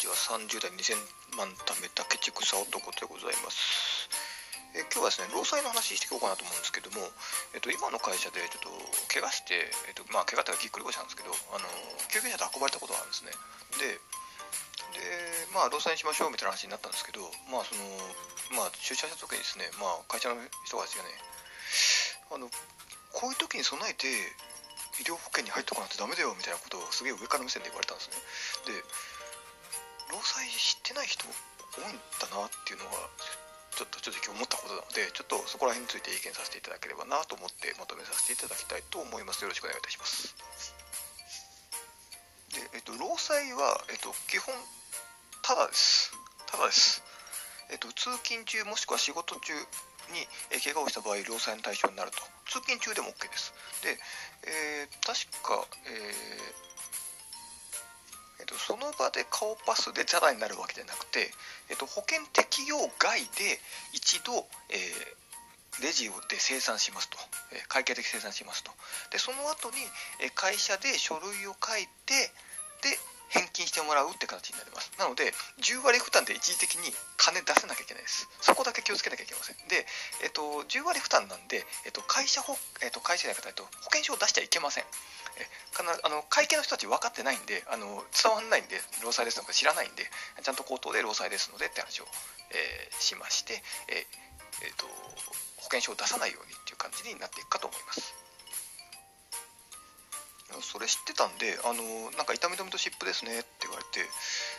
[0.00, 0.96] ちは30代2000
[1.36, 4.08] 万貯めたケチくさ男でございます。
[4.72, 7.04] え今日はですね労災の話していこうかなと思うんですけども、
[7.52, 8.72] えっと、今の会社でちょっと
[9.12, 11.68] 怪我して、えっとまあ、怪我ってぎっくり腰なんですけどあの
[12.08, 13.36] 救急車で運ばれたことがあるんですね。
[13.76, 14.00] で
[14.96, 15.04] で
[15.52, 17.20] まあ労災にしましょうみたいな話になったんですけど
[17.52, 17.84] まあその
[18.56, 21.12] まあ出社した時にですねまあ会社の人がですよね
[22.32, 22.48] あの
[23.12, 24.08] こういう時に備えて
[25.02, 28.16] 医療保険に入っとかないとダメだよみたいなことをすげえ上から目線で言われたんですね。
[28.70, 29.19] で
[30.10, 31.30] 労災知ってない人多
[31.86, 32.98] いんだなっていうのが
[33.70, 39.46] ちょっと正直思ったことなのでちょっとそこら辺について意見させていただければなと思ってまとめさせていただきたいと思います。
[39.46, 40.34] よろしくお願いいたします。
[42.50, 44.52] で、えっと、労災は、えっと、基本
[45.42, 46.12] ただです。
[46.46, 47.02] ただです。
[47.70, 49.54] えっと、通勤中もしくは仕事中
[50.10, 52.18] に、え怪我をした場合労災の対象になると。
[52.50, 53.54] 通勤中でも OK です。
[53.82, 53.96] で、
[54.42, 56.69] えー、確か、えー
[58.50, 61.30] と、その場で顔パスでザラになるわけじゃなくて、
[61.70, 63.62] えっと、保険適用外で
[63.94, 64.34] 一度、
[64.68, 67.18] えー、レジで生産しますと、
[67.52, 68.72] えー、会計的生産しますと。
[69.10, 69.78] でその後に、
[70.20, 72.32] えー、会社で書類を書いて
[72.82, 72.98] で
[73.30, 74.90] 返金してもらうって形になります。
[74.98, 78.28] なので10割負担で一時的に金出さなきゃいけないです。
[78.40, 79.56] そこだけ気をつけなきゃいけません。
[79.70, 79.86] で、
[80.24, 84.84] えっと、10割負担なんで、えっと、会社保、えっと、会社じゃなくて保険証を出しちゃいけません。
[85.40, 90.04] え必ずあの会計の人たち分かってないんであの伝わらないんで労災ですとか知らないんで
[90.44, 92.04] ちゃんと口頭で労災ですのでって話を、
[92.52, 94.84] えー、しまして、えーえーと
[95.60, 98.10] 保険証を出さないようにっていう感じになっていくかと思います。
[100.66, 104.02] それ知ってたんで、あのなんか痛み止めと湿布ですねって言われて、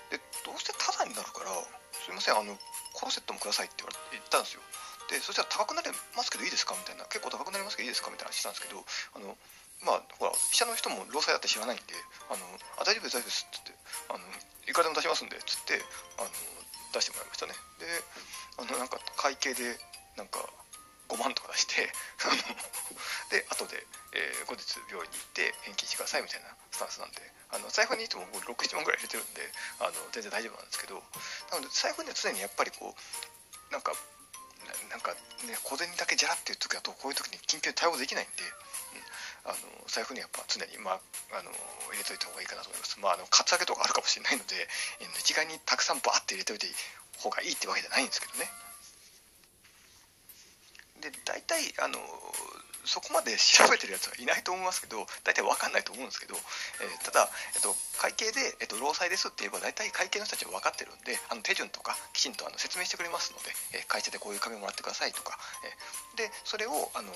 [0.07, 1.51] でどうせタダになるから、
[1.91, 2.55] すいません、あの
[2.95, 4.63] コロセットもくださいって言われて言ったんですよ。
[5.11, 6.79] で、そしたら高くなりますけどいいですか？
[6.79, 8.07] みたいな、結構高くなりますけどいいですか？
[8.07, 8.79] みたいな話したんですけど、
[9.17, 9.35] あの
[9.81, 11.93] まあ、ほら、医者の人も労災だって知らないんで、
[12.29, 12.45] あの
[12.77, 14.23] あ大丈夫です、大丈夫ですって言って、あの
[14.69, 15.81] いくらでも出しますんでっつって
[16.17, 16.29] あの
[16.93, 17.53] 出してもらいましたね。
[17.79, 17.87] で、
[18.57, 19.77] あのなんか会計で、
[20.17, 20.43] なんか
[21.11, 21.91] 5万とか出して
[23.31, 27.19] で後で、えー、後日病院に行って返金してくださいみたいなスタンスなんで
[27.51, 31.03] あの財布にいつも67万ぐらい入れてるんであの全然大丈夫なんですけど
[31.51, 33.93] なので財布には常にやっぱりこうなんか
[34.89, 35.13] なんか
[35.43, 39.03] ね小銭だけじゃらっていう時だとこういう時に緊急に対応できないんで、うん、
[39.45, 39.55] あの
[39.87, 41.01] 財布にやっぱ常に、まあ、
[41.33, 41.49] あの
[41.89, 42.99] 入れといた方がいいかなと思います。
[42.99, 44.55] まああのカツアゲとかあるかもしれないので
[45.19, 46.67] 一概にたくさんバーって入れておいて
[47.17, 48.49] 方がいいってわけじゃないんですけどね。
[51.01, 51.97] で大体あの
[52.85, 56.33] そこまで調べてるやつはいないと思いますけど大体分かんないと思うんですけど、
[56.81, 67.13] えー、ただ、えっと、会計で、えっと、労災ですって言えば大体会計の人たちは分かってるんであの手順とかきちんとあの説明してくれますので、えー、会社でこういう紙もらってくださいとか、えー、でそれをあの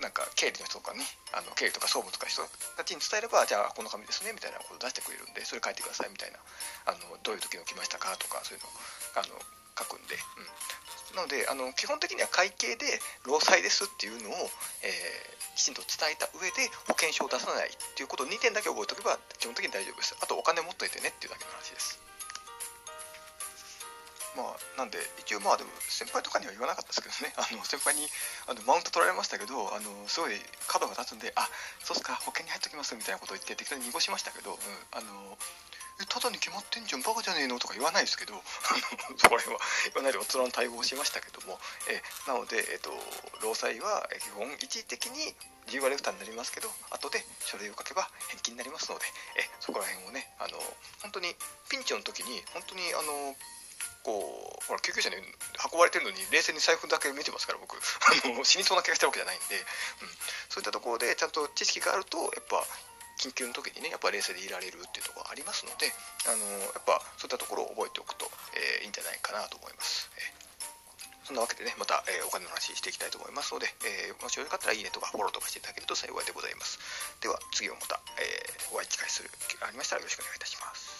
[0.00, 1.02] なんか経理の人とかに
[1.34, 2.42] あの経理とか総務とか人
[2.76, 6.38] たちに伝えればじゃあこの紙ですねみたいなことを出してくれるんでそれ書いてくださいみたいな
[6.86, 8.70] あのどういう時に起きましたかとかそういうの
[9.18, 9.34] あの
[9.78, 10.18] 書くんで、
[11.14, 14.50] うん、なのであの基本的には会計で労災ですっていうのを、
[14.82, 20.18] えー、きちんと伝えた上で保険証を出さないっていうことを2点だけ覚えておけば基本的に大丈夫です。
[20.18, 21.98] あとお金持っといてねっていうだけの話です。
[24.38, 27.34] まあなんで一応まあでも先輩とかには言わなかったですけどね。
[27.42, 28.06] あの先輩に
[28.46, 30.40] あのマウント取られましたけどあのすごい
[30.70, 31.50] 角が立つんであ
[31.82, 35.36] そうっすか保険に入っときますみたいなことを言って適当に濁しましたけど、うん、あの
[36.06, 38.38] ただに決まってんじゃんバカじゃねえのとか言わないですけど
[39.18, 39.60] そこら辺は
[39.90, 42.94] 言わないで大人の対応をしましたけどもえなので、えっと、
[43.42, 45.34] 労災は基本一時的に
[45.66, 49.06] 10割負担になりますけど後で書類を書けば返金になりますので
[49.36, 50.58] えそこら辺をねあの
[51.02, 51.34] 本当に
[51.68, 53.36] ピンチの時に本当にあの
[54.08, 60.08] こうほら救急車に運ばれてるのに冷静に財布だけ見てますから僕 あの死にそうな気がしてるわけじゃないんで、うん、
[60.48, 62.64] そういったところでちゃんと知識があるとやっぱ
[63.20, 65.92] 緊急の時にねやっぱ冷静でいられるっていうところがありますので
[66.24, 66.40] あの
[66.72, 70.08] やっぱそういったところを覚えておくと、えー、いいんじゃないかなと思います。
[70.16, 76.78] えー、そんなわけでね、また、えー、お金の話していきたいと思いますので、えー、もしよかったらいいねとかフォローとかしていただけると幸いでございます。
[77.20, 79.30] では、次はまた、えー、お会い機会する
[79.60, 80.97] ありましたらよろしくお願いいたします。